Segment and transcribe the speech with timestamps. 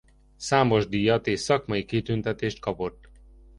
[0.37, 3.09] Számos díjat és szakmai kitüntetést kapott.